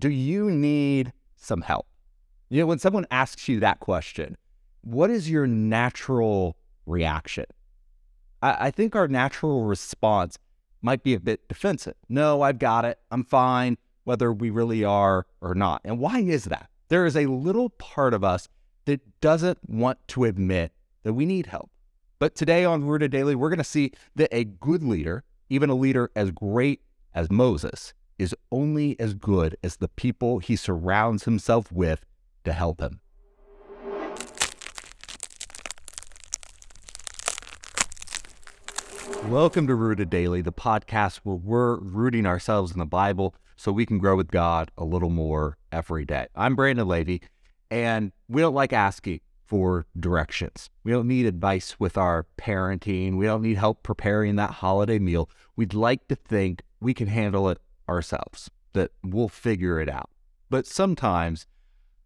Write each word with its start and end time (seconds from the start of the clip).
Do 0.00 0.08
you 0.08 0.50
need 0.50 1.12
some 1.36 1.60
help? 1.60 1.86
You 2.48 2.60
know, 2.60 2.66
when 2.66 2.78
someone 2.78 3.06
asks 3.10 3.48
you 3.48 3.60
that 3.60 3.80
question, 3.80 4.38
what 4.80 5.10
is 5.10 5.28
your 5.28 5.46
natural 5.46 6.56
reaction? 6.86 7.44
I, 8.40 8.68
I 8.68 8.70
think 8.70 8.96
our 8.96 9.08
natural 9.08 9.64
response 9.64 10.38
might 10.80 11.02
be 11.02 11.12
a 11.12 11.20
bit 11.20 11.46
defensive. 11.48 11.96
No, 12.08 12.40
I've 12.40 12.58
got 12.58 12.86
it. 12.86 12.98
I'm 13.10 13.24
fine, 13.24 13.76
whether 14.04 14.32
we 14.32 14.48
really 14.48 14.82
are 14.84 15.26
or 15.42 15.54
not. 15.54 15.82
And 15.84 15.98
why 15.98 16.20
is 16.20 16.46
that? 16.46 16.70
There 16.88 17.04
is 17.04 17.14
a 17.14 17.26
little 17.26 17.68
part 17.68 18.14
of 18.14 18.24
us 18.24 18.48
that 18.86 19.20
doesn't 19.20 19.58
want 19.68 19.98
to 20.08 20.24
admit 20.24 20.72
that 21.02 21.12
we 21.12 21.26
need 21.26 21.44
help. 21.44 21.70
But 22.18 22.34
today 22.34 22.64
on 22.64 22.84
Rooted 22.86 23.10
Daily, 23.10 23.34
we're 23.34 23.50
going 23.50 23.58
to 23.58 23.64
see 23.64 23.92
that 24.16 24.34
a 24.34 24.44
good 24.44 24.82
leader, 24.82 25.24
even 25.50 25.68
a 25.68 25.74
leader 25.74 26.10
as 26.16 26.30
great 26.30 26.80
as 27.14 27.30
Moses, 27.30 27.92
is 28.20 28.36
only 28.52 29.00
as 29.00 29.14
good 29.14 29.56
as 29.64 29.76
the 29.76 29.88
people 29.88 30.40
he 30.40 30.54
surrounds 30.54 31.24
himself 31.24 31.72
with 31.72 32.04
to 32.44 32.52
help 32.52 32.78
him. 32.78 33.00
Welcome 39.26 39.66
to 39.68 39.74
Rooted 39.74 40.10
Daily, 40.10 40.42
the 40.42 40.52
podcast 40.52 41.20
where 41.22 41.36
we're 41.36 41.76
rooting 41.76 42.26
ourselves 42.26 42.72
in 42.72 42.78
the 42.78 42.84
Bible 42.84 43.34
so 43.56 43.72
we 43.72 43.86
can 43.86 43.96
grow 43.96 44.16
with 44.16 44.30
God 44.30 44.70
a 44.76 44.84
little 44.84 45.08
more 45.08 45.56
every 45.72 46.04
day. 46.04 46.26
I'm 46.36 46.54
Brandon 46.54 46.86
Levy, 46.86 47.22
and 47.70 48.12
we 48.28 48.42
don't 48.42 48.54
like 48.54 48.74
asking 48.74 49.20
for 49.46 49.86
directions. 49.98 50.68
We 50.84 50.92
don't 50.92 51.08
need 51.08 51.24
advice 51.24 51.80
with 51.80 51.96
our 51.96 52.26
parenting. 52.36 53.16
We 53.16 53.24
don't 53.24 53.40
need 53.40 53.56
help 53.56 53.82
preparing 53.82 54.36
that 54.36 54.50
holiday 54.50 54.98
meal. 54.98 55.30
We'd 55.56 55.72
like 55.72 56.06
to 56.08 56.16
think 56.16 56.60
we 56.80 56.92
can 56.92 57.08
handle 57.08 57.48
it 57.48 57.58
ourselves, 57.90 58.50
that 58.72 58.92
we'll 59.02 59.28
figure 59.28 59.80
it 59.80 59.88
out. 59.88 60.10
But 60.48 60.66
sometimes 60.66 61.46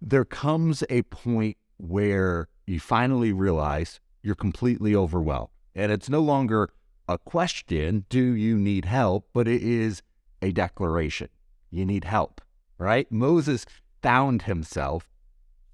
there 0.00 0.24
comes 0.24 0.82
a 0.88 1.02
point 1.02 1.56
where 1.76 2.48
you 2.66 2.80
finally 2.80 3.32
realize 3.32 4.00
you're 4.22 4.34
completely 4.34 4.96
overwhelmed. 4.96 5.50
And 5.74 5.92
it's 5.92 6.08
no 6.08 6.20
longer 6.20 6.70
a 7.08 7.18
question, 7.18 8.06
do 8.08 8.34
you 8.34 8.56
need 8.56 8.86
help? 8.86 9.28
But 9.32 9.46
it 9.46 9.62
is 9.62 10.02
a 10.40 10.50
declaration. 10.52 11.28
You 11.70 11.84
need 11.84 12.04
help, 12.04 12.40
right? 12.78 13.10
Moses 13.10 13.66
found 14.02 14.42
himself 14.42 15.10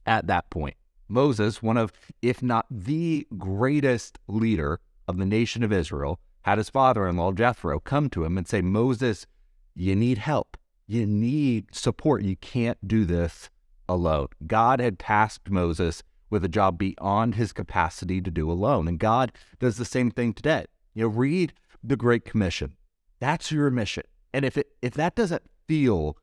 at 0.06 0.26
that 0.26 0.50
point. 0.50 0.76
Moses, 1.08 1.62
one 1.62 1.76
of, 1.76 1.92
if 2.22 2.42
not 2.42 2.66
the 2.70 3.26
greatest 3.36 4.18
leader 4.28 4.80
of 5.06 5.18
the 5.18 5.26
nation 5.26 5.62
of 5.62 5.72
Israel, 5.72 6.18
had 6.42 6.58
his 6.58 6.70
father 6.70 7.06
in 7.06 7.16
law, 7.16 7.32
Jethro, 7.32 7.80
come 7.80 8.08
to 8.10 8.24
him 8.24 8.38
and 8.38 8.46
say, 8.48 8.62
Moses, 8.62 9.26
you 9.74 9.96
need 9.96 10.18
help. 10.18 10.56
You 10.86 11.06
need 11.06 11.74
support. 11.74 12.22
You 12.22 12.36
can't 12.36 12.78
do 12.86 13.04
this 13.04 13.50
alone. 13.88 14.28
God 14.46 14.80
had 14.80 14.98
tasked 14.98 15.50
Moses 15.50 16.02
with 16.30 16.44
a 16.44 16.48
job 16.48 16.78
beyond 16.78 17.34
his 17.34 17.52
capacity 17.52 18.20
to 18.20 18.30
do 18.30 18.50
alone. 18.50 18.88
And 18.88 18.98
God 18.98 19.32
does 19.58 19.76
the 19.76 19.84
same 19.84 20.10
thing 20.10 20.32
today. 20.32 20.64
You 20.94 21.02
know, 21.02 21.08
read 21.08 21.52
the 21.82 21.96
Great 21.96 22.24
Commission. 22.24 22.74
That's 23.20 23.52
your 23.52 23.70
mission. 23.70 24.04
And 24.32 24.44
if 24.44 24.56
it 24.56 24.68
if 24.80 24.94
that 24.94 25.14
doesn't 25.14 25.42
feel 25.66 26.16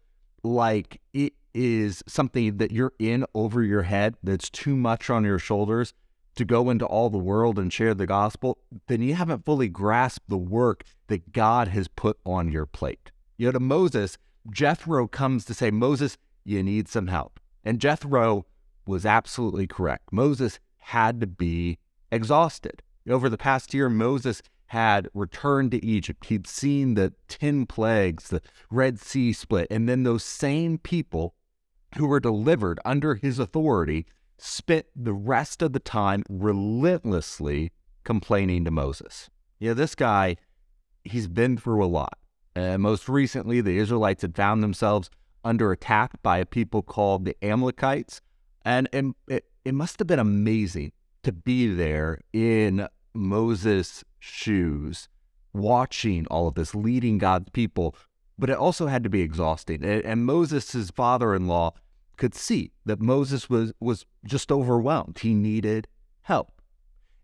like 0.44 1.02
it 1.14 1.34
is 1.54 2.04
something 2.08 2.58
that 2.58 2.72
you're 2.72 2.94
in 3.00 3.26
over 3.34 3.64
your 3.64 3.84
head, 3.84 4.16
that's 4.24 4.50
too 4.50 4.76
much 4.76 5.10
on 5.10 5.24
your 5.24 5.40
shoulders 5.40 5.94
to 6.36 6.46
go 6.46 6.70
into 6.70 6.86
all 6.86 7.10
the 7.10 7.18
world 7.18 7.58
and 7.58 7.74
share 7.74 7.94
the 7.94 8.06
gospel, 8.06 8.60
then 8.88 9.02
you 9.02 9.16
haven't 9.16 9.44
fully 9.44 9.68
grasped 9.68 10.30
the 10.30 10.38
work 10.38 10.84
that 11.08 11.34
God 11.34 11.70
has 11.70 11.88
put 11.88 12.18
on 12.26 12.52
your 12.52 12.66
plate. 12.66 13.12
You 13.38 13.48
know, 13.48 13.52
to 13.54 13.60
Moses, 13.60 14.18
Jethro 14.52 15.08
comes 15.08 15.46
to 15.46 15.54
say, 15.54 15.72
Moses, 15.72 16.18
you 16.44 16.64
need 16.64 16.88
some 16.88 17.08
help. 17.08 17.40
And 17.64 17.80
Jethro 17.80 18.46
was 18.86 19.06
absolutely 19.06 19.68
correct. 19.68 20.12
Moses 20.12 20.60
had 20.78 21.20
to 21.22 21.28
be 21.28 21.78
exhausted. 22.12 22.82
Over 23.08 23.30
the 23.30 23.38
past 23.38 23.74
year, 23.74 23.90
Moses 23.90 24.42
had 24.68 25.10
returned 25.14 25.72
to 25.72 25.86
Egypt. 25.86 26.26
He'd 26.26 26.48
seen 26.48 26.96
the 26.96 27.14
10 27.28 27.66
plagues, 27.66 28.30
the 28.30 28.42
Red 28.70 29.00
Sea 29.00 29.34
split, 29.34 29.68
and 29.70 29.88
then 29.88 30.04
those 30.04 30.24
same 30.24 30.78
people 30.78 31.36
who 31.98 32.08
were 32.08 32.20
delivered 32.20 32.80
under 32.84 33.16
his 33.16 33.40
authority 33.40 34.06
spent 34.38 34.86
the 34.96 35.14
rest 35.14 35.62
of 35.62 35.74
the 35.74 35.80
time 35.80 36.24
relentlessly 36.30 37.72
complaining 38.04 38.66
to 38.66 38.72
Moses. 38.72 39.30
You 39.60 39.70
know, 39.70 39.74
this 39.74 39.96
guy, 39.96 40.38
he's 41.04 41.28
been 41.28 41.58
through 41.58 41.84
a 41.84 41.88
lot. 41.88 42.18
And 42.58 42.82
most 42.82 43.08
recently, 43.08 43.62
the 43.62 43.78
Israelites 43.78 44.24
had 44.24 44.36
found 44.36 44.64
themselves 44.64 45.12
under 45.44 45.72
attack 45.72 46.20
by 46.24 46.40
a 46.40 46.46
people 46.46 46.82
called 46.82 47.24
the 47.24 47.38
Amalekites. 47.46 48.20
And, 48.66 48.90
and 48.92 49.14
it, 49.28 49.46
it 49.64 49.76
must 49.76 50.00
have 50.00 50.08
been 50.08 50.18
amazing 50.18 50.92
to 51.22 51.32
be 51.32 51.72
there 51.72 52.20
in 52.34 52.88
Moses' 53.14 54.04
shoes, 54.18 55.08
watching 55.54 56.26
all 56.32 56.48
of 56.48 56.56
this, 56.56 56.74
leading 56.74 57.20
God's 57.20 57.52
people. 57.52 57.96
But 58.40 58.50
it 58.50 58.58
also 58.58 58.88
had 58.88 59.04
to 59.04 59.10
be 59.12 59.22
exhausting. 59.22 59.86
And, 59.86 60.04
and 60.04 60.26
Moses' 60.26 60.90
father 60.90 61.36
in 61.36 61.46
law 61.46 61.76
could 62.18 62.34
see 62.34 62.72
that 62.88 63.00
Moses 63.00 63.52
was, 63.52 63.72
was 63.80 64.04
just 64.26 64.52
overwhelmed. 64.52 65.20
He 65.20 65.36
needed 65.36 65.88
help. 66.24 66.60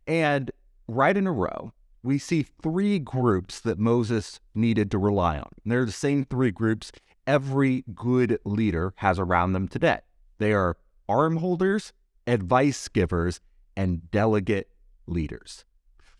And 0.05 0.51
right 0.87 1.17
in 1.17 1.25
a 1.25 1.31
row, 1.31 1.73
we 2.03 2.17
see 2.17 2.43
three 2.43 2.99
groups 2.99 3.59
that 3.61 3.79
Moses 3.79 4.39
needed 4.53 4.91
to 4.91 4.97
rely 4.97 5.37
on. 5.37 5.49
They're 5.65 5.85
the 5.85 5.91
same 5.91 6.25
three 6.25 6.51
groups 6.51 6.91
every 7.25 7.85
good 7.95 8.37
leader 8.43 8.93
has 8.97 9.17
around 9.17 9.53
them 9.53 9.67
today. 9.69 9.99
They 10.37 10.53
are 10.53 10.77
arm 11.07 11.37
holders, 11.37 11.93
advice 12.27 12.89
givers, 12.89 13.39
and 13.77 14.11
delegate 14.11 14.69
leaders. 15.07 15.63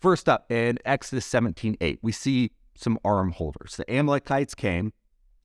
First 0.00 0.28
up 0.28 0.50
in 0.50 0.78
Exodus 0.84 1.26
17 1.26 1.76
8, 1.80 1.98
we 2.02 2.12
see 2.12 2.52
some 2.74 2.98
arm 3.04 3.32
holders. 3.32 3.76
The 3.76 3.90
Amalekites 3.90 4.54
came 4.54 4.92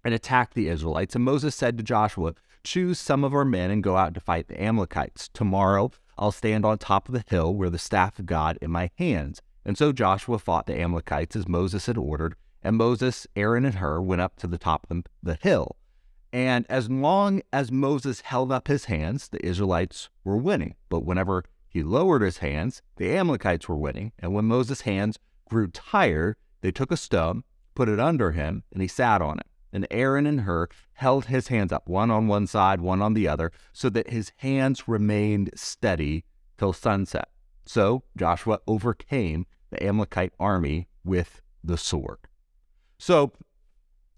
and 0.04 0.14
attacked 0.14 0.54
the 0.54 0.70
Israelites, 0.70 1.16
and 1.16 1.24
Moses 1.24 1.56
said 1.56 1.78
to 1.78 1.84
Joshua, 1.84 2.34
Choose 2.64 3.00
some 3.00 3.24
of 3.24 3.34
our 3.34 3.46
men 3.46 3.72
and 3.72 3.84
go 3.84 3.96
out 3.96 4.14
to 4.14 4.20
fight 4.20 4.48
the 4.48 4.62
Amalekites. 4.62 5.30
Tomorrow 5.34 5.92
I'll 6.18 6.32
stand 6.32 6.66
on 6.66 6.78
top 6.78 7.08
of 7.08 7.14
the 7.14 7.24
hill 7.28 7.54
where 7.54 7.70
the 7.70 7.80
staff 7.80 8.20
of 8.20 8.26
God 8.26 8.58
in 8.62 8.72
my 8.72 8.92
hands. 8.98 9.42
And 9.70 9.78
so 9.78 9.92
Joshua 9.92 10.40
fought 10.40 10.66
the 10.66 10.82
Amalekites 10.82 11.36
as 11.36 11.48
Moses 11.48 11.86
had 11.86 11.96
ordered, 11.96 12.34
and 12.64 12.76
Moses, 12.76 13.28
Aaron, 13.36 13.66
and 13.66 13.76
Hur 13.76 14.02
went 14.02 14.20
up 14.20 14.36
to 14.38 14.48
the 14.48 14.58
top 14.58 14.88
of 14.90 15.04
the 15.22 15.36
hill. 15.36 15.76
And 16.34 16.66
as 16.68 16.90
long 16.90 17.44
as 17.54 17.72
Moses 17.72 18.22
held 18.22 18.52
up 18.52 18.68
his 18.68 18.86
hands, 18.86 19.28
the 19.28 19.46
Israelites 19.46 20.10
were 20.24 20.38
winning. 20.38 20.74
But 20.90 21.06
whenever 21.06 21.44
he 21.68 21.84
lowered 21.84 22.24
his 22.24 22.40
hands, 22.40 22.82
the 22.96 23.16
Amalekites 23.16 23.70
were 23.70 23.78
winning. 23.78 24.12
And 24.18 24.34
when 24.34 24.46
Moses' 24.46 24.82
hands 24.82 25.20
grew 25.48 25.68
tired, 25.68 26.36
they 26.62 26.72
took 26.72 26.92
a 26.92 26.98
stone, 26.98 27.44
put 27.76 27.90
it 27.90 28.00
under 28.00 28.32
him, 28.32 28.64
and 28.74 28.82
he 28.82 28.88
sat 28.88 29.22
on 29.22 29.38
it. 29.38 29.46
And 29.72 29.86
Aaron 29.92 30.26
and 30.26 30.42
Hur 30.42 30.68
held 30.94 31.26
his 31.26 31.50
hands 31.50 31.72
up, 31.72 31.88
one 31.88 32.10
on 32.10 32.28
one 32.28 32.48
side, 32.48 32.82
one 32.82 33.04
on 33.04 33.14
the 33.14 33.28
other, 33.28 33.52
so 33.72 33.88
that 33.92 34.10
his 34.10 34.32
hands 34.38 34.88
remained 34.88 35.52
steady 35.54 36.26
till 36.58 36.74
sunset. 36.74 37.30
So 37.68 38.02
Joshua 38.18 38.62
overcame 38.66 39.46
the 39.70 39.84
Amalekite 39.84 40.34
army 40.40 40.88
with 41.04 41.42
the 41.64 41.78
sword. 41.78 42.20
So, 42.98 43.32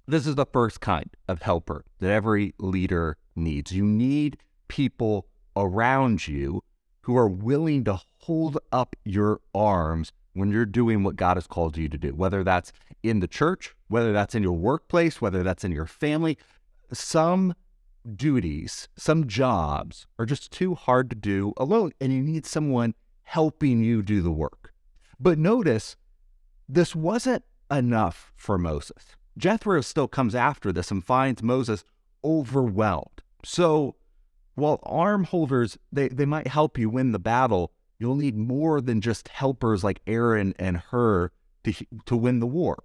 this 0.07 0.27
is 0.27 0.35
the 0.35 0.45
first 0.45 0.81
kind 0.81 1.09
of 1.27 1.41
helper 1.41 1.85
that 1.99 2.11
every 2.11 2.53
leader 2.57 3.17
needs. 3.35 3.71
You 3.71 3.85
need 3.85 4.37
people 4.67 5.27
around 5.55 6.27
you 6.27 6.63
who 7.01 7.15
are 7.15 7.27
willing 7.27 7.83
to 7.85 7.99
hold 8.19 8.57
up 8.71 8.95
your 9.03 9.41
arms 9.53 10.11
when 10.33 10.51
you're 10.51 10.65
doing 10.65 11.03
what 11.03 11.15
God 11.15 11.37
has 11.37 11.47
called 11.47 11.77
you 11.77 11.89
to 11.89 11.97
do, 11.97 12.09
whether 12.09 12.43
that's 12.43 12.71
in 13.03 13.19
the 13.19 13.27
church, 13.27 13.75
whether 13.87 14.13
that's 14.13 14.35
in 14.35 14.43
your 14.43 14.53
workplace, 14.53 15.21
whether 15.21 15.43
that's 15.43 15.63
in 15.63 15.71
your 15.71 15.85
family. 15.85 16.37
Some 16.93 17.53
duties, 18.15 18.87
some 18.95 19.27
jobs 19.27 20.07
are 20.17 20.25
just 20.25 20.51
too 20.51 20.75
hard 20.75 21.09
to 21.09 21.15
do 21.15 21.53
alone, 21.57 21.91
and 21.99 22.13
you 22.13 22.21
need 22.21 22.45
someone 22.45 22.95
helping 23.23 23.83
you 23.83 24.01
do 24.01 24.21
the 24.21 24.31
work. 24.31 24.70
But 25.21 25.37
notice 25.37 25.95
this 26.67 26.95
wasn't 26.95 27.43
enough 27.69 28.33
for 28.35 28.57
Moses. 28.57 29.15
Jethro 29.37 29.81
still 29.81 30.07
comes 30.07 30.33
after 30.33 30.71
this 30.71 30.89
and 30.89 31.03
finds 31.03 31.43
Moses 31.43 31.83
overwhelmed. 32.23 33.21
So 33.43 33.95
while 34.55 34.79
arm 34.83 35.25
holders, 35.25 35.77
they, 35.91 36.07
they 36.09 36.25
might 36.25 36.47
help 36.47 36.77
you 36.77 36.89
win 36.89 37.11
the 37.11 37.19
battle, 37.19 37.71
you'll 37.99 38.15
need 38.15 38.35
more 38.35 38.81
than 38.81 38.99
just 38.99 39.27
helpers 39.27 39.83
like 39.83 40.01
Aaron 40.07 40.53
and 40.57 40.77
Hur 40.77 41.31
to, 41.65 41.73
to 42.05 42.17
win 42.17 42.39
the 42.39 42.47
war. 42.47 42.83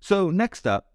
So, 0.00 0.30
next 0.30 0.66
up, 0.66 0.92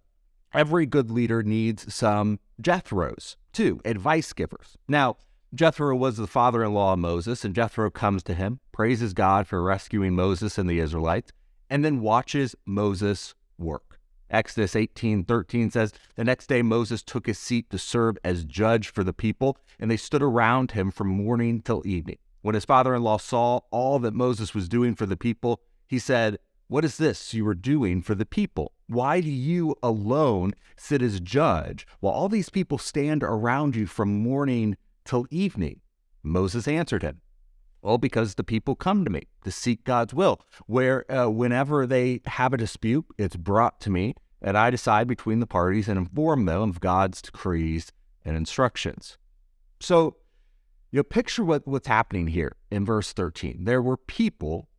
every 0.53 0.85
good 0.85 1.09
leader 1.09 1.41
needs 1.43 1.93
some 1.93 2.39
Jethros, 2.61 3.37
too, 3.53 3.79
advice 3.85 4.33
givers. 4.33 4.77
Now, 4.87 5.15
Jethro 5.53 5.95
was 5.95 6.17
the 6.17 6.27
father 6.27 6.63
in 6.63 6.73
law 6.73 6.93
of 6.93 6.99
Moses, 6.99 7.45
and 7.45 7.55
Jethro 7.55 7.89
comes 7.89 8.21
to 8.23 8.33
him, 8.33 8.59
praises 8.77 9.15
God 9.15 9.47
for 9.47 9.63
rescuing 9.63 10.13
Moses 10.13 10.59
and 10.59 10.69
the 10.69 10.77
Israelites, 10.77 11.31
and 11.67 11.83
then 11.83 11.99
watches 11.99 12.55
Moses 12.63 13.33
work. 13.57 13.99
Exodus 14.29 14.75
18 14.75 15.23
13 15.23 15.71
says, 15.71 15.91
The 16.15 16.23
next 16.23 16.45
day 16.45 16.61
Moses 16.61 17.01
took 17.01 17.25
his 17.25 17.39
seat 17.39 17.71
to 17.71 17.79
serve 17.79 18.19
as 18.23 18.45
judge 18.45 18.89
for 18.89 19.03
the 19.03 19.13
people, 19.13 19.57
and 19.79 19.89
they 19.89 19.97
stood 19.97 20.21
around 20.21 20.71
him 20.73 20.91
from 20.91 21.07
morning 21.07 21.59
till 21.59 21.81
evening. 21.87 22.19
When 22.43 22.53
his 22.53 22.65
father 22.65 22.93
in 22.93 23.01
law 23.01 23.17
saw 23.17 23.61
all 23.71 23.97
that 23.97 24.13
Moses 24.13 24.53
was 24.53 24.69
doing 24.69 24.93
for 24.93 25.07
the 25.07 25.17
people, 25.17 25.59
he 25.87 25.97
said, 25.97 26.37
What 26.67 26.85
is 26.85 26.97
this 26.97 27.33
you 27.33 27.47
are 27.47 27.55
doing 27.55 28.03
for 28.03 28.13
the 28.13 28.27
people? 28.27 28.73
Why 28.85 29.21
do 29.21 29.31
you 29.31 29.75
alone 29.81 30.53
sit 30.75 31.01
as 31.01 31.19
judge 31.19 31.87
while 31.99 32.13
all 32.13 32.29
these 32.29 32.51
people 32.51 32.77
stand 32.77 33.23
around 33.23 33.75
you 33.75 33.87
from 33.87 34.21
morning 34.21 34.77
till 35.03 35.25
evening? 35.31 35.81
Moses 36.21 36.67
answered 36.67 37.01
him, 37.01 37.21
well, 37.81 37.97
because 37.97 38.35
the 38.35 38.43
people 38.43 38.75
come 38.75 39.05
to 39.05 39.11
me 39.11 39.23
to 39.43 39.51
seek 39.51 39.83
God's 39.83 40.13
will. 40.13 40.41
Where 40.65 41.09
uh, 41.11 41.29
whenever 41.29 41.85
they 41.85 42.21
have 42.25 42.53
a 42.53 42.57
dispute, 42.57 43.05
it's 43.17 43.35
brought 43.35 43.79
to 43.81 43.89
me, 43.89 44.15
and 44.41 44.57
I 44.57 44.69
decide 44.69 45.07
between 45.07 45.39
the 45.39 45.47
parties 45.47 45.87
and 45.87 45.97
inform 45.97 46.45
them 46.45 46.61
of 46.61 46.79
God's 46.79 47.21
decrees 47.21 47.91
and 48.25 48.35
instructions. 48.35 49.17
So, 49.79 50.17
you 50.91 50.99
know, 50.99 51.03
picture 51.03 51.43
what, 51.43 51.67
what's 51.67 51.87
happening 51.87 52.27
here 52.27 52.55
in 52.71 52.85
verse 52.85 53.13
13. 53.13 53.65
There 53.65 53.81
were 53.81 53.97
people 53.97 54.69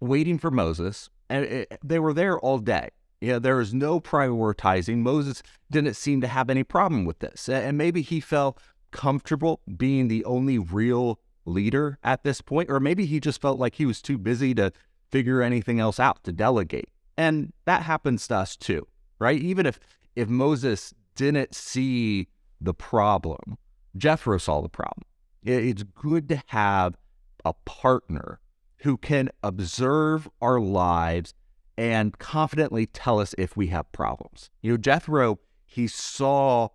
waiting 0.00 0.38
for 0.38 0.50
Moses, 0.50 1.08
and 1.28 1.44
it, 1.44 1.78
they 1.82 1.98
were 1.98 2.12
there 2.12 2.38
all 2.38 2.58
day. 2.58 2.90
You 3.20 3.32
know, 3.32 3.38
there 3.38 3.56
was 3.56 3.72
no 3.72 3.98
prioritizing. 3.98 4.98
Moses 4.98 5.42
didn't 5.70 5.94
seem 5.94 6.20
to 6.20 6.28
have 6.28 6.50
any 6.50 6.64
problem 6.64 7.06
with 7.06 7.20
this. 7.20 7.48
And 7.48 7.78
maybe 7.78 8.02
he 8.02 8.20
felt 8.20 8.60
comfortable 8.90 9.60
being 9.76 10.08
the 10.08 10.24
only 10.24 10.58
real 10.58 11.18
leader 11.46 11.98
at 12.02 12.24
this 12.24 12.40
point, 12.40 12.70
or 12.70 12.80
maybe 12.80 13.06
he 13.06 13.20
just 13.20 13.40
felt 13.40 13.58
like 13.58 13.76
he 13.76 13.86
was 13.86 14.02
too 14.02 14.18
busy 14.18 14.54
to 14.54 14.72
figure 15.10 15.40
anything 15.40 15.80
else 15.80 15.98
out 15.98 16.22
to 16.24 16.32
delegate. 16.32 16.90
And 17.16 17.52
that 17.64 17.82
happens 17.82 18.28
to 18.28 18.36
us 18.36 18.56
too, 18.56 18.86
right? 19.18 19.40
Even 19.40 19.64
if 19.64 19.80
if 20.14 20.28
Moses 20.28 20.92
didn't 21.14 21.54
see 21.54 22.28
the 22.60 22.74
problem, 22.74 23.58
Jethro 23.96 24.38
saw 24.38 24.60
the 24.60 24.68
problem. 24.68 25.04
It's 25.42 25.84
good 25.84 26.28
to 26.30 26.42
have 26.46 26.96
a 27.44 27.52
partner 27.64 28.40
who 28.78 28.96
can 28.96 29.30
observe 29.42 30.28
our 30.42 30.60
lives 30.60 31.32
and 31.78 32.18
confidently 32.18 32.86
tell 32.86 33.20
us 33.20 33.34
if 33.38 33.56
we 33.56 33.68
have 33.68 33.90
problems. 33.92 34.50
You 34.62 34.72
know, 34.72 34.76
Jethro, 34.76 35.38
he 35.66 35.86
saw 35.86 36.68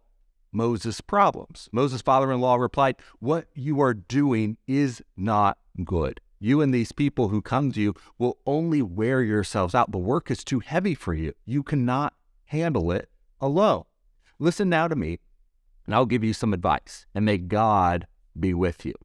Moses' 0.51 1.01
problems. 1.01 1.69
Moses' 1.71 2.01
father 2.01 2.31
in 2.31 2.41
law 2.41 2.55
replied, 2.55 2.97
What 3.19 3.47
you 3.53 3.79
are 3.81 3.93
doing 3.93 4.57
is 4.67 5.01
not 5.15 5.57
good. 5.83 6.19
You 6.39 6.61
and 6.61 6.73
these 6.73 6.91
people 6.91 7.29
who 7.29 7.41
come 7.41 7.71
to 7.71 7.79
you 7.79 7.93
will 8.17 8.39
only 8.45 8.81
wear 8.81 9.21
yourselves 9.21 9.75
out. 9.75 9.91
The 9.91 9.97
work 9.97 10.31
is 10.31 10.43
too 10.43 10.59
heavy 10.59 10.95
for 10.95 11.13
you. 11.13 11.33
You 11.45 11.61
cannot 11.61 12.13
handle 12.45 12.91
it 12.91 13.09
alone. 13.39 13.83
Listen 14.39 14.67
now 14.67 14.87
to 14.87 14.95
me, 14.95 15.19
and 15.85 15.93
I'll 15.93 16.07
give 16.07 16.23
you 16.23 16.33
some 16.33 16.53
advice, 16.53 17.05
and 17.13 17.25
may 17.25 17.37
God 17.37 18.07
be 18.39 18.53
with 18.53 18.85
you. 18.85 18.95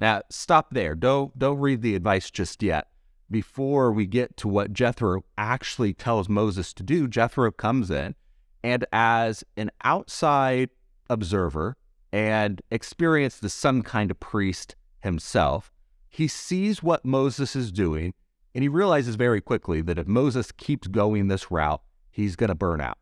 Now, 0.00 0.22
stop 0.30 0.68
there. 0.70 0.94
Don't, 0.94 1.36
don't 1.36 1.58
read 1.58 1.82
the 1.82 1.96
advice 1.96 2.30
just 2.30 2.62
yet. 2.62 2.86
Before 3.30 3.90
we 3.92 4.06
get 4.06 4.36
to 4.38 4.48
what 4.48 4.72
Jethro 4.72 5.24
actually 5.36 5.92
tells 5.92 6.28
Moses 6.28 6.72
to 6.74 6.82
do, 6.82 7.08
Jethro 7.08 7.50
comes 7.50 7.90
in, 7.90 8.14
and 8.62 8.86
as 8.92 9.44
an 9.56 9.70
outside 9.82 10.70
observer 11.08 11.76
and 12.12 12.62
experienced 12.70 13.44
as 13.44 13.52
some 13.52 13.82
kind 13.82 14.10
of 14.10 14.20
priest 14.20 14.76
himself, 15.00 15.72
he 16.08 16.26
sees 16.28 16.82
what 16.82 17.04
Moses 17.04 17.54
is 17.54 17.70
doing 17.70 18.14
and 18.54 18.62
he 18.62 18.68
realizes 18.68 19.14
very 19.14 19.40
quickly 19.40 19.80
that 19.82 19.98
if 19.98 20.06
Moses 20.08 20.50
keeps 20.52 20.88
going 20.88 21.28
this 21.28 21.50
route, 21.50 21.82
he's 22.10 22.34
going 22.34 22.48
to 22.48 22.54
burn 22.54 22.80
out. 22.80 22.98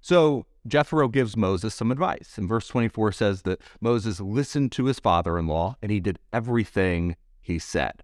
So 0.00 0.46
Jethro 0.66 1.08
gives 1.08 1.36
Moses 1.36 1.74
some 1.74 1.90
advice. 1.90 2.36
And 2.36 2.48
verse 2.48 2.68
24 2.68 3.12
says 3.12 3.42
that 3.42 3.60
Moses 3.80 4.20
listened 4.20 4.72
to 4.72 4.86
his 4.86 4.98
father 4.98 5.38
in 5.38 5.46
law 5.46 5.76
and 5.80 5.90
he 5.90 6.00
did 6.00 6.18
everything 6.32 7.16
he 7.40 7.58
said. 7.58 8.02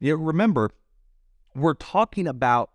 You 0.00 0.16
remember, 0.16 0.70
we're 1.54 1.74
talking 1.74 2.26
about 2.26 2.70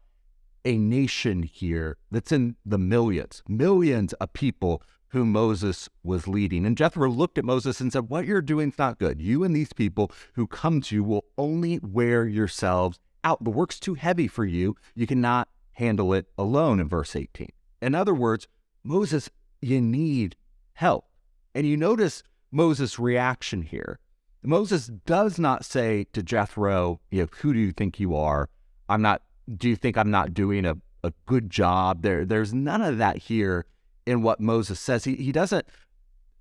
a 0.65 0.77
nation 0.77 1.43
here 1.43 1.97
that's 2.11 2.31
in 2.31 2.55
the 2.65 2.77
millions, 2.77 3.41
millions 3.47 4.13
of 4.13 4.33
people 4.33 4.83
whom 5.09 5.31
Moses 5.31 5.89
was 6.03 6.27
leading. 6.27 6.65
And 6.65 6.77
Jethro 6.77 7.09
looked 7.09 7.37
at 7.37 7.45
Moses 7.45 7.81
and 7.81 7.91
said, 7.91 8.09
What 8.09 8.25
you're 8.25 8.41
doing 8.41 8.69
is 8.69 8.77
not 8.77 8.99
good. 8.99 9.21
You 9.21 9.43
and 9.43 9.55
these 9.55 9.73
people 9.73 10.11
who 10.33 10.47
come 10.47 10.81
to 10.81 10.95
you 10.95 11.03
will 11.03 11.25
only 11.37 11.79
wear 11.79 12.25
yourselves 12.25 12.99
out. 13.23 13.43
The 13.43 13.49
work's 13.49 13.79
too 13.79 13.95
heavy 13.95 14.27
for 14.27 14.45
you. 14.45 14.75
You 14.95 15.07
cannot 15.07 15.49
handle 15.73 16.13
it 16.13 16.27
alone, 16.37 16.79
in 16.79 16.87
verse 16.87 17.15
18. 17.15 17.47
In 17.81 17.95
other 17.95 18.13
words, 18.13 18.47
Moses, 18.83 19.29
you 19.61 19.81
need 19.81 20.35
help. 20.73 21.05
And 21.55 21.65
you 21.65 21.77
notice 21.77 22.23
Moses' 22.51 22.99
reaction 22.99 23.61
here. 23.63 23.99
Moses 24.43 24.87
does 24.87 25.37
not 25.37 25.65
say 25.65 26.05
to 26.13 26.23
Jethro, 26.23 27.01
you 27.11 27.23
know, 27.23 27.29
who 27.41 27.53
do 27.53 27.59
you 27.59 27.71
think 27.71 27.99
you 27.99 28.15
are? 28.15 28.49
I'm 28.87 29.01
not, 29.01 29.21
do 29.57 29.67
you 29.67 29.75
think 29.75 29.97
I'm 29.97 30.11
not 30.11 30.33
doing 30.33 30.65
a, 30.65 30.77
a 31.03 31.11
good 31.25 31.49
job? 31.49 32.03
There, 32.03 32.25
there's 32.25 32.53
none 32.53 32.81
of 32.81 32.97
that 32.99 33.17
here 33.17 33.65
in 34.09 34.23
what 34.23 34.39
Moses 34.39 34.79
says. 34.79 35.03
He, 35.03 35.15
he 35.15 35.31
doesn't 35.31 35.67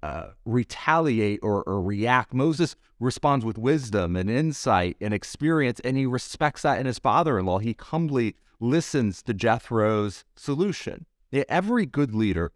uh, 0.02 0.28
retaliate 0.46 1.40
or, 1.42 1.62
or 1.64 1.82
react. 1.82 2.32
Moses 2.32 2.74
responds 2.98 3.44
with 3.44 3.58
wisdom 3.58 4.16
and 4.16 4.30
insight 4.30 4.96
and 5.02 5.12
experience, 5.12 5.78
and 5.84 5.96
he 5.96 6.06
respects 6.06 6.62
that 6.62 6.80
in 6.80 6.86
his 6.86 6.98
father 6.98 7.38
in 7.38 7.44
law. 7.44 7.58
He 7.58 7.76
humbly 7.78 8.36
listens 8.58 9.22
to 9.24 9.34
Jethro's 9.34 10.24
solution. 10.34 11.04
Every 11.32 11.84
good 11.84 12.14
leader 12.14 12.52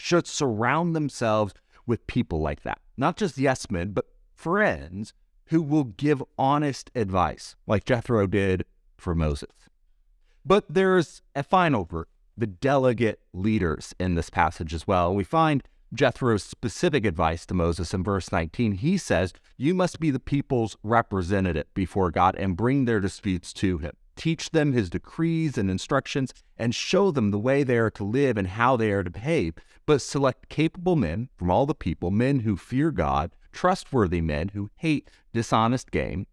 should 0.00 0.26
surround 0.26 0.96
themselves 0.96 1.54
with 1.86 2.06
people 2.08 2.40
like 2.40 2.62
that, 2.62 2.80
not 2.96 3.16
just 3.16 3.38
yes 3.38 3.70
men, 3.70 3.92
but 3.92 4.06
friends 4.34 5.14
who 5.46 5.62
will 5.62 5.84
give 5.84 6.22
honest 6.36 6.90
advice, 6.96 7.54
like 7.68 7.84
Jethro 7.84 8.26
did 8.26 8.64
for 8.96 9.14
Moses. 9.14 9.50
But 10.44 10.64
there's 10.68 11.22
a 11.36 11.44
final 11.44 11.84
group 11.84 12.08
the 12.40 12.46
delegate 12.46 13.20
leaders 13.32 13.94
in 14.00 14.14
this 14.14 14.30
passage 14.30 14.74
as 14.74 14.86
well. 14.86 15.14
We 15.14 15.24
find 15.24 15.62
Jethro's 15.92 16.42
specific 16.42 17.04
advice 17.04 17.44
to 17.46 17.54
Moses 17.54 17.92
in 17.92 18.02
verse 18.02 18.32
19. 18.32 18.72
He 18.72 18.96
says, 18.96 19.32
You 19.56 19.74
must 19.74 20.00
be 20.00 20.10
the 20.10 20.20
people's 20.20 20.76
representative 20.82 21.66
before 21.74 22.10
God 22.10 22.36
and 22.36 22.56
bring 22.56 22.84
their 22.84 23.00
disputes 23.00 23.52
to 23.54 23.78
him. 23.78 23.92
Teach 24.16 24.50
them 24.50 24.72
his 24.72 24.90
decrees 24.90 25.58
and 25.58 25.70
instructions 25.70 26.32
and 26.56 26.74
show 26.74 27.10
them 27.10 27.30
the 27.30 27.38
way 27.38 27.62
they 27.62 27.78
are 27.78 27.90
to 27.90 28.04
live 28.04 28.36
and 28.36 28.48
how 28.48 28.76
they 28.76 28.92
are 28.92 29.02
to 29.02 29.10
behave. 29.10 29.54
But 29.86 30.02
select 30.02 30.48
capable 30.48 30.96
men 30.96 31.28
from 31.36 31.50
all 31.50 31.66
the 31.66 31.74
people, 31.74 32.10
men 32.10 32.40
who 32.40 32.56
fear 32.56 32.90
God, 32.90 33.32
trustworthy 33.52 34.20
men 34.20 34.48
who 34.48 34.70
hate 34.76 35.10
dishonest 35.32 35.90
gain, 35.90 36.26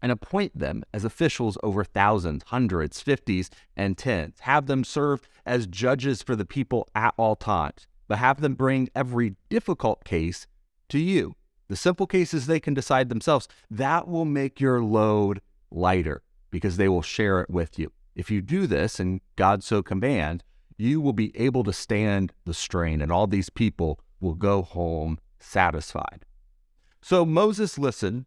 and 0.00 0.12
appoint 0.12 0.58
them 0.58 0.82
as 0.92 1.04
officials 1.04 1.58
over 1.62 1.84
thousands, 1.84 2.44
hundreds, 2.46 3.00
fifties, 3.00 3.50
and 3.76 3.98
tens. 3.98 4.40
Have 4.40 4.66
them 4.66 4.84
serve 4.84 5.22
as 5.44 5.66
judges 5.66 6.22
for 6.22 6.36
the 6.36 6.44
people 6.44 6.88
at 6.94 7.14
all 7.16 7.36
times, 7.36 7.86
but 8.06 8.18
have 8.18 8.40
them 8.40 8.54
bring 8.54 8.88
every 8.94 9.36
difficult 9.48 10.04
case 10.04 10.46
to 10.88 10.98
you. 10.98 11.34
The 11.68 11.76
simple 11.76 12.06
cases 12.06 12.46
they 12.46 12.60
can 12.60 12.74
decide 12.74 13.08
themselves. 13.08 13.48
That 13.70 14.08
will 14.08 14.24
make 14.24 14.60
your 14.60 14.82
load 14.82 15.40
lighter 15.70 16.22
because 16.50 16.76
they 16.76 16.88
will 16.88 17.02
share 17.02 17.40
it 17.40 17.50
with 17.50 17.78
you. 17.78 17.92
If 18.14 18.30
you 18.30 18.40
do 18.40 18.66
this, 18.66 18.98
and 18.98 19.20
God 19.36 19.62
so 19.62 19.82
command, 19.82 20.42
you 20.76 21.00
will 21.00 21.12
be 21.12 21.36
able 21.36 21.64
to 21.64 21.72
stand 21.72 22.32
the 22.44 22.54
strain, 22.54 23.00
and 23.02 23.12
all 23.12 23.26
these 23.26 23.50
people 23.50 24.00
will 24.20 24.34
go 24.34 24.62
home 24.62 25.18
satisfied. 25.38 26.24
So 27.02 27.24
Moses 27.24 27.78
listened 27.78 28.26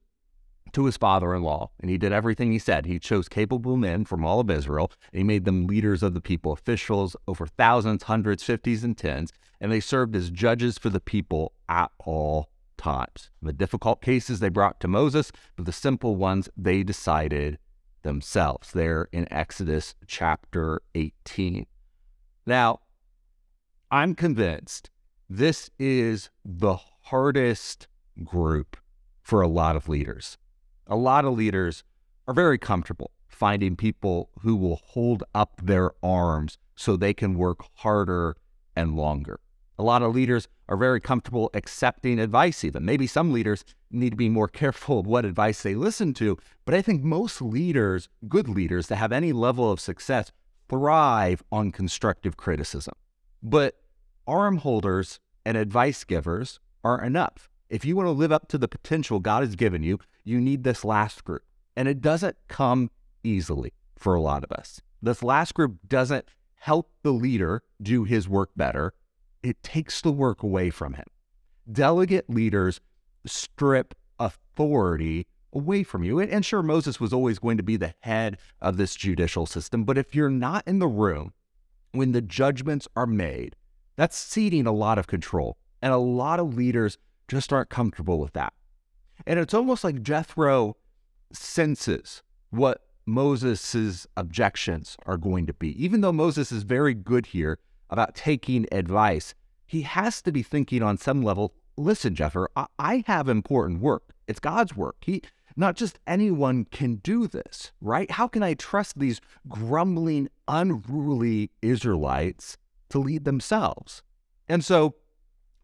to 0.73 0.85
his 0.85 0.97
father 0.97 1.33
in 1.35 1.43
law, 1.43 1.71
and 1.79 1.89
he 1.89 1.97
did 1.97 2.11
everything 2.11 2.51
he 2.51 2.59
said. 2.59 2.85
He 2.85 2.99
chose 2.99 3.27
capable 3.27 3.77
men 3.77 4.05
from 4.05 4.25
all 4.25 4.39
of 4.39 4.49
Israel, 4.49 4.91
and 5.11 5.19
he 5.19 5.23
made 5.23 5.45
them 5.45 5.67
leaders 5.67 6.03
of 6.03 6.13
the 6.13 6.21
people, 6.21 6.51
officials 6.51 7.15
over 7.27 7.45
thousands, 7.45 8.03
hundreds, 8.03 8.43
fifties, 8.43 8.83
and 8.83 8.97
tens, 8.97 9.31
and 9.59 9.71
they 9.71 9.79
served 9.79 10.15
as 10.15 10.29
judges 10.29 10.77
for 10.77 10.89
the 10.89 10.99
people 10.99 11.53
at 11.69 11.91
all 11.99 12.49
times. 12.77 13.29
The 13.41 13.53
difficult 13.53 14.01
cases 14.01 14.39
they 14.39 14.49
brought 14.49 14.79
to 14.79 14.87
Moses, 14.87 15.31
but 15.55 15.65
the 15.65 15.71
simple 15.71 16.15
ones 16.15 16.49
they 16.57 16.83
decided 16.83 17.59
themselves. 18.03 18.71
There 18.71 19.07
in 19.11 19.31
Exodus 19.31 19.95
chapter 20.07 20.81
18. 20.95 21.65
Now, 22.45 22.79
I'm 23.91 24.15
convinced 24.15 24.89
this 25.29 25.69
is 25.77 26.29
the 26.43 26.77
hardest 27.03 27.87
group 28.23 28.77
for 29.21 29.41
a 29.41 29.47
lot 29.47 29.75
of 29.75 29.87
leaders 29.87 30.37
a 30.87 30.95
lot 30.95 31.25
of 31.25 31.33
leaders 31.33 31.83
are 32.27 32.33
very 32.33 32.57
comfortable 32.57 33.11
finding 33.41 33.75
people 33.75 34.29
who 34.41 34.55
will 34.55 34.79
hold 34.89 35.23
up 35.33 35.59
their 35.63 35.91
arms 36.03 36.59
so 36.75 36.95
they 36.95 37.13
can 37.13 37.35
work 37.35 37.65
harder 37.77 38.35
and 38.75 38.95
longer. 38.95 39.39
A 39.79 39.83
lot 39.83 40.03
of 40.03 40.13
leaders 40.13 40.47
are 40.69 40.77
very 40.77 41.01
comfortable 41.01 41.49
accepting 41.55 42.19
advice, 42.19 42.63
even. 42.63 42.85
Maybe 42.85 43.07
some 43.07 43.33
leaders 43.33 43.65
need 43.89 44.11
to 44.11 44.15
be 44.15 44.29
more 44.29 44.47
careful 44.47 44.99
of 44.99 45.07
what 45.07 45.25
advice 45.25 45.63
they 45.63 45.73
listen 45.73 46.13
to. 46.15 46.37
But 46.65 46.75
I 46.75 46.83
think 46.83 47.03
most 47.03 47.41
leaders, 47.41 48.09
good 48.27 48.47
leaders 48.47 48.87
that 48.87 48.97
have 48.97 49.11
any 49.11 49.33
level 49.33 49.71
of 49.71 49.79
success, 49.79 50.31
thrive 50.69 51.41
on 51.51 51.71
constructive 51.71 52.37
criticism. 52.37 52.93
But 53.41 53.81
arm 54.27 54.57
holders 54.57 55.19
and 55.45 55.57
advice 55.57 56.03
givers 56.03 56.59
aren't 56.83 57.05
enough. 57.05 57.49
If 57.71 57.85
you 57.85 57.95
want 57.95 58.07
to 58.07 58.11
live 58.11 58.33
up 58.33 58.49
to 58.49 58.57
the 58.57 58.67
potential 58.67 59.21
God 59.21 59.43
has 59.43 59.55
given 59.55 59.81
you, 59.81 59.97
you 60.25 60.41
need 60.41 60.65
this 60.65 60.83
last 60.83 61.23
group. 61.23 61.43
And 61.73 61.87
it 61.87 62.01
doesn't 62.01 62.35
come 62.49 62.91
easily 63.23 63.71
for 63.97 64.13
a 64.13 64.19
lot 64.19 64.43
of 64.43 64.51
us. 64.51 64.81
This 65.01 65.23
last 65.23 65.53
group 65.53 65.77
doesn't 65.87 66.25
help 66.55 66.91
the 67.01 67.13
leader 67.13 67.63
do 67.81 68.03
his 68.03 68.27
work 68.27 68.49
better, 68.57 68.93
it 69.41 69.63
takes 69.63 70.01
the 70.01 70.11
work 70.11 70.43
away 70.43 70.69
from 70.69 70.95
him. 70.95 71.05
Delegate 71.71 72.29
leaders 72.29 72.81
strip 73.25 73.95
authority 74.19 75.25
away 75.53 75.83
from 75.83 76.03
you. 76.03 76.19
And 76.19 76.45
sure, 76.45 76.61
Moses 76.61 76.99
was 76.99 77.13
always 77.13 77.39
going 77.39 77.55
to 77.55 77.63
be 77.63 77.77
the 77.77 77.93
head 78.01 78.37
of 78.61 78.75
this 78.75 78.95
judicial 78.95 79.45
system, 79.45 79.85
but 79.85 79.97
if 79.97 80.13
you're 80.13 80.29
not 80.29 80.67
in 80.67 80.79
the 80.79 80.89
room 80.89 81.31
when 81.93 82.11
the 82.11 82.21
judgments 82.21 82.89
are 82.97 83.07
made, 83.07 83.55
that's 83.95 84.17
ceding 84.17 84.67
a 84.67 84.73
lot 84.73 84.97
of 84.97 85.07
control. 85.07 85.57
And 85.81 85.93
a 85.93 85.97
lot 85.97 86.39
of 86.39 86.53
leaders 86.53 86.97
just 87.31 87.53
aren't 87.53 87.69
comfortable 87.69 88.19
with 88.19 88.33
that. 88.33 88.53
And 89.25 89.39
it's 89.39 89.53
almost 89.53 89.85
like 89.85 90.03
Jethro 90.03 90.75
senses 91.31 92.23
what 92.49 92.81
Moses' 93.05 94.05
objections 94.17 94.97
are 95.05 95.17
going 95.17 95.47
to 95.47 95.53
be. 95.53 95.81
Even 95.81 96.01
though 96.01 96.11
Moses 96.11 96.51
is 96.51 96.63
very 96.63 96.93
good 96.93 97.27
here 97.27 97.57
about 97.89 98.15
taking 98.15 98.65
advice, 98.71 99.33
he 99.65 99.83
has 99.83 100.21
to 100.23 100.31
be 100.33 100.43
thinking 100.43 100.83
on 100.83 100.97
some 100.97 101.21
level 101.21 101.53
listen, 101.77 102.13
Jethro, 102.13 102.47
I, 102.55 102.65
I 102.77 103.03
have 103.07 103.29
important 103.29 103.79
work. 103.79 104.13
It's 104.27 104.41
God's 104.41 104.75
work. 104.75 104.97
He, 104.99 105.21
not 105.55 105.77
just 105.77 105.99
anyone 106.05 106.65
can 106.65 106.95
do 106.95 107.27
this, 107.27 107.71
right? 107.79 108.11
How 108.11 108.27
can 108.27 108.43
I 108.43 108.55
trust 108.55 108.99
these 108.99 109.21
grumbling, 109.47 110.29
unruly 110.49 111.49
Israelites 111.61 112.57
to 112.89 112.99
lead 112.99 113.23
themselves? 113.23 114.03
And 114.49 114.65
so, 114.65 114.95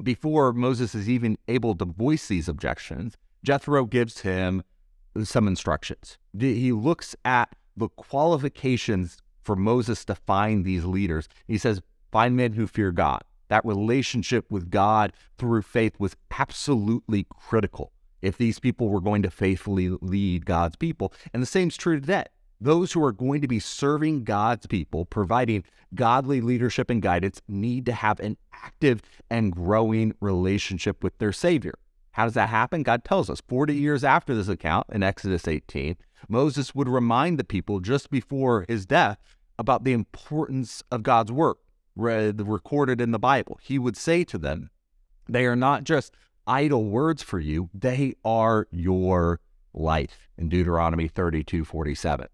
before 0.02 0.54
Moses 0.54 0.94
is 0.94 1.10
even 1.10 1.38
able 1.48 1.76
to 1.76 1.86
voice 1.86 2.28
these 2.28 2.48
objections, 2.48 3.18
Jethro 3.44 3.86
gives 3.86 4.22
him 4.22 4.64
some 5.24 5.48
instructions. 5.48 6.18
He 6.38 6.72
looks 6.72 7.16
at 7.26 7.56
the 7.76 7.90
qualifications 7.90 9.18
for 9.42 9.56
Moses 9.56 10.04
to 10.06 10.16
find 10.16 10.66
these 10.66 10.86
leaders. 10.86 11.28
He 11.48 11.58
says, 11.58 11.82
Find 12.12 12.36
men 12.36 12.54
who 12.54 12.68
fear 12.68 12.92
God. 12.92 13.22
That 13.50 13.66
relationship 13.66 14.50
with 14.50 14.70
God 14.70 15.14
through 15.38 15.62
faith 15.62 15.94
was 16.00 16.16
absolutely 16.38 17.26
critical 17.30 17.92
if 18.22 18.38
these 18.38 18.60
people 18.60 18.90
were 18.90 19.02
going 19.02 19.22
to 19.24 19.30
faithfully 19.30 19.90
lead 20.02 20.46
God's 20.46 20.76
people. 20.76 21.14
And 21.34 21.42
the 21.42 21.48
same 21.48 21.70
is 21.70 21.78
true 21.78 22.00
today. 22.00 22.26
Those 22.60 22.92
who 22.92 23.04
are 23.04 23.12
going 23.12 23.42
to 23.42 23.48
be 23.48 23.60
serving 23.60 24.24
God's 24.24 24.66
people, 24.66 25.06
providing 25.06 25.64
godly 25.94 26.42
leadership 26.42 26.90
and 26.90 27.02
guidance, 27.02 27.42
need 27.48 27.86
to 27.86 27.94
have 27.94 28.20
an 28.20 28.38
active 28.52 29.02
and 29.30 29.52
growing 29.52 30.14
relationship 30.20 31.04
with 31.04 31.18
their 31.20 31.32
Savior. 31.32 31.76
How 32.12 32.26
does 32.26 32.34
that 32.34 32.50
happen? 32.50 32.82
God 32.82 33.04
tells 33.04 33.30
us 33.30 33.42
40 33.48 33.76
years 33.76 34.04
after 34.04 34.34
this 34.34 34.48
account 34.48 34.88
in 34.92 35.04
Exodus 35.04 35.48
18, 35.48 35.98
Moses 36.28 36.74
would 36.74 36.90
remind 36.90 37.38
the 37.38 37.44
people 37.44 37.80
just 37.80 38.10
before 38.10 38.66
his 38.68 38.88
death 38.88 39.20
about 39.60 39.84
the 39.84 39.94
importance 39.94 40.84
of 40.92 41.04
God's 41.04 41.32
work 41.32 41.60
read, 41.96 42.48
recorded 42.48 43.02
in 43.02 43.12
the 43.12 43.20
Bible. 43.20 43.60
He 43.62 43.78
would 43.78 43.96
say 43.96 44.24
to 44.26 44.38
them, 44.40 44.72
They 45.30 45.46
are 45.46 45.56
not 45.56 45.84
just 45.84 46.16
idle 46.48 46.86
words 46.86 47.22
for 47.22 47.40
you, 47.40 47.70
they 47.72 48.16
are 48.26 48.68
your 48.72 49.40
life 49.74 50.28
in 50.38 50.50
Deuteronomy 50.50 51.08
32 51.08 51.66
47. 51.66 52.28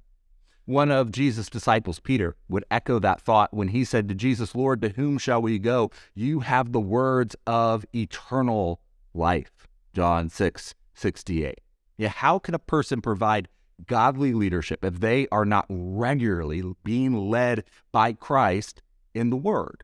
One 0.65 0.91
of 0.91 1.12
Jesus' 1.12 1.50
disciples, 1.50 2.00
Peter, 2.00 2.38
would 2.48 2.63
echo 2.72 2.98
that 3.00 3.20
thought 3.20 3.53
when 3.53 3.70
he 3.70 3.84
said 3.84 4.08
to 4.08 4.15
Jesus, 4.15 4.55
Lord, 4.55 4.82
to 4.82 4.89
whom 4.89 5.17
shall 5.17 5.41
we 5.41 5.60
go? 5.60 5.91
You 6.15 6.39
have 6.39 6.72
the 6.72 6.79
words 6.79 7.36
of 7.46 7.86
eternal 7.93 8.79
life. 9.13 9.67
John 9.93 10.29
6 10.29 10.74
68. 10.96 11.60
Yeah, 11.98 12.10
how 12.10 12.39
can 12.39 12.55
a 12.55 12.60
person 12.60 13.01
provide 13.01 13.50
godly 13.88 14.34
leadership 14.34 14.86
if 14.86 15.01
they 15.01 15.27
are 15.32 15.46
not 15.46 15.65
regularly 15.67 16.63
being 16.84 17.29
led 17.29 17.65
by 17.91 18.13
Christ 18.13 18.82
in 19.13 19.32
the 19.32 19.38
Word? 19.38 19.84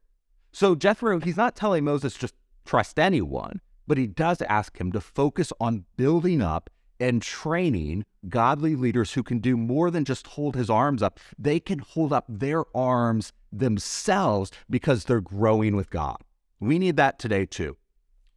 So 0.52 0.76
Jethro, 0.76 1.20
he's 1.20 1.38
not 1.38 1.56
telling 1.56 1.84
Moses 1.84 2.16
just 2.16 2.36
trust 2.66 2.98
anyone, 2.98 3.60
but 3.86 3.98
he 3.98 4.08
does 4.08 4.42
ask 4.44 4.80
him 4.80 4.94
to 4.94 5.02
focus 5.02 5.52
on 5.60 5.86
building 5.98 6.42
up 6.42 6.70
and 7.00 7.22
training 7.22 8.06
godly 8.28 8.76
leaders 8.76 9.14
who 9.14 9.24
can 9.24 9.40
do 9.40 9.56
more 9.56 9.90
than 9.90 10.06
just 10.06 10.28
hold 10.28 10.56
his 10.56 10.70
arms 10.70 11.02
up. 11.02 11.20
They 11.38 11.60
can 11.60 11.80
hold 11.80 12.12
up 12.12 12.26
their 12.28 12.66
arms 12.76 13.32
themselves 13.52 14.52
because 14.70 15.06
they're 15.06 15.22
growing 15.22 15.76
with 15.76 15.90
God. 15.90 16.18
We 16.60 16.78
need 16.78 16.98
that 16.98 17.20
today 17.20 17.46
too. 17.46 17.78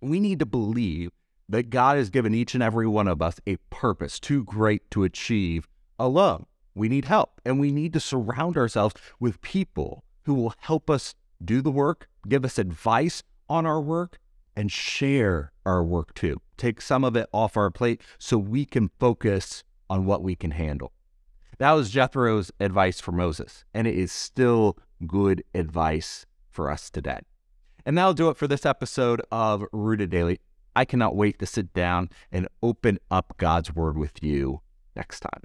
We 0.00 0.20
need 0.20 0.38
to 0.38 0.46
believe 0.46 1.10
that 1.48 1.70
God 1.70 1.96
has 1.96 2.10
given 2.10 2.34
each 2.34 2.54
and 2.54 2.62
every 2.62 2.86
one 2.86 3.08
of 3.08 3.20
us 3.20 3.40
a 3.46 3.56
purpose 3.70 4.18
too 4.18 4.44
great 4.44 4.90
to 4.92 5.04
achieve 5.04 5.68
alone. 5.98 6.46
We 6.74 6.88
need 6.88 7.04
help 7.04 7.40
and 7.44 7.60
we 7.60 7.72
need 7.72 7.92
to 7.92 8.00
surround 8.00 8.56
ourselves 8.56 8.94
with 9.20 9.42
people 9.42 10.04
who 10.24 10.34
will 10.34 10.54
help 10.58 10.88
us 10.88 11.14
do 11.44 11.60
the 11.60 11.70
work, 11.70 12.08
give 12.28 12.44
us 12.44 12.58
advice 12.58 13.22
on 13.48 13.66
our 13.66 13.80
work, 13.80 14.18
and 14.56 14.70
share 14.70 15.52
our 15.64 15.82
work 15.82 16.14
too. 16.14 16.40
Take 16.56 16.80
some 16.80 17.04
of 17.04 17.16
it 17.16 17.28
off 17.32 17.56
our 17.56 17.70
plate 17.70 18.00
so 18.18 18.38
we 18.38 18.64
can 18.64 18.90
focus 18.98 19.64
on 19.88 20.04
what 20.04 20.22
we 20.22 20.34
can 20.34 20.52
handle. 20.52 20.92
That 21.58 21.72
was 21.72 21.90
Jethro's 21.90 22.50
advice 22.60 23.00
for 23.00 23.12
Moses, 23.12 23.64
and 23.74 23.86
it 23.86 23.94
is 23.94 24.10
still 24.10 24.78
good 25.06 25.44
advice 25.54 26.26
for 26.50 26.70
us 26.70 26.90
today. 26.90 27.20
And 27.84 27.96
that'll 27.98 28.14
do 28.14 28.28
it 28.28 28.36
for 28.36 28.46
this 28.46 28.64
episode 28.64 29.22
of 29.30 29.64
Rooted 29.72 30.10
Daily. 30.10 30.38
I 30.74 30.84
cannot 30.84 31.16
wait 31.16 31.38
to 31.40 31.46
sit 31.46 31.72
down 31.74 32.10
and 32.30 32.48
open 32.62 32.98
up 33.10 33.34
God's 33.36 33.74
Word 33.74 33.98
with 33.98 34.22
you 34.22 34.62
next 34.96 35.20
time. 35.20 35.42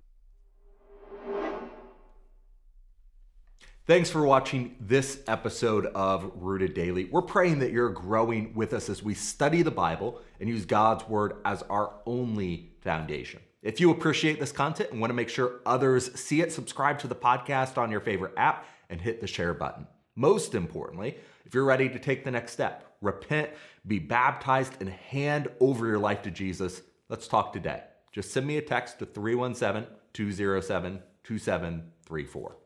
Thanks 3.87 4.09
for 4.09 4.25
watching 4.25 4.75
this 4.81 5.21
episode 5.27 5.85
of 5.85 6.29
Rooted 6.35 6.73
Daily. 6.73 7.05
We're 7.05 7.21
praying 7.21 7.59
that 7.59 7.71
you're 7.71 7.87
growing 7.87 8.53
with 8.53 8.73
us 8.73 8.89
as 8.89 9.01
we 9.01 9.13
study 9.13 9.61
the 9.61 9.71
Bible 9.71 10.19
and 10.41 10.49
use 10.49 10.65
God's 10.65 11.07
Word 11.07 11.37
as 11.45 11.63
our 11.69 11.93
only 12.05 12.73
foundation. 12.81 13.39
If 13.61 13.79
you 13.79 13.89
appreciate 13.91 14.41
this 14.41 14.51
content 14.51 14.91
and 14.91 14.99
want 14.99 15.11
to 15.11 15.15
make 15.15 15.29
sure 15.29 15.61
others 15.65 16.13
see 16.19 16.41
it, 16.41 16.51
subscribe 16.51 16.99
to 16.99 17.07
the 17.07 17.15
podcast 17.15 17.77
on 17.77 17.89
your 17.89 18.01
favorite 18.01 18.33
app 18.35 18.65
and 18.89 18.99
hit 18.99 19.21
the 19.21 19.25
share 19.25 19.53
button. 19.53 19.87
Most 20.17 20.53
importantly, 20.53 21.15
if 21.45 21.53
you're 21.53 21.63
ready 21.63 21.87
to 21.87 21.97
take 21.97 22.25
the 22.25 22.31
next 22.31 22.51
step, 22.51 22.97
repent, 23.01 23.51
be 23.87 23.99
baptized, 23.99 24.73
and 24.81 24.89
hand 24.89 25.47
over 25.61 25.87
your 25.87 25.97
life 25.97 26.21
to 26.23 26.29
Jesus, 26.29 26.81
let's 27.07 27.29
talk 27.29 27.53
today. 27.53 27.83
Just 28.11 28.33
send 28.33 28.47
me 28.47 28.57
a 28.57 28.61
text 28.61 28.99
to 28.99 29.05
317 29.05 29.87
207 30.11 31.01
2734. 31.23 32.57